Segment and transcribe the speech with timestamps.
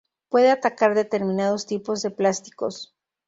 [0.29, 2.95] Puede atacar determinados tipos de plásticos.